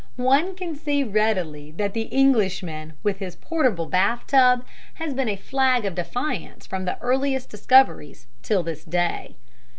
One 0.15 0.55
can 0.55 0.75
see 0.75 1.03
readily 1.03 1.69
that 1.77 1.93
the 1.93 2.07
Englishman 2.09 2.93
with 3.03 3.19
his 3.19 3.35
portable 3.35 3.85
bath 3.85 4.25
tub 4.25 4.65
has 4.95 5.13
been 5.13 5.29
a 5.29 5.35
flag 5.35 5.85
of 5.85 5.93
defiance 5.93 6.65
from 6.65 6.85
the 6.85 6.97
earliest 7.01 7.49
discoveries 7.49 8.25
till 8.41 8.63
this 8.63 8.83
day. 8.83 9.35